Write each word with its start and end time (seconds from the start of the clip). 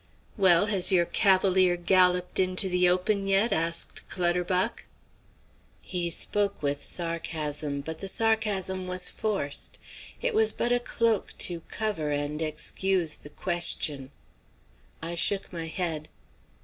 "Well, 0.35 0.65
has 0.65 0.91
your 0.91 1.05
cavalier 1.05 1.77
galloped 1.77 2.39
into 2.39 2.67
the 2.67 2.89
open 2.89 3.27
yet?" 3.27 3.53
asked 3.53 4.09
Clutterbuck. 4.09 4.85
He 5.83 6.09
spoke 6.09 6.63
with 6.63 6.81
sarcasm, 6.81 7.81
but 7.81 7.99
the 7.99 8.07
sarcasm 8.07 8.87
was 8.87 9.09
forced. 9.09 9.77
It 10.19 10.33
was 10.33 10.53
but 10.53 10.71
a 10.71 10.79
cloak 10.79 11.35
to 11.45 11.61
cover 11.67 12.09
and 12.09 12.41
excuse 12.41 13.15
the 13.17 13.29
question. 13.29 14.09
I 15.03 15.13
shook 15.13 15.53
my 15.53 15.67
head. 15.67 16.09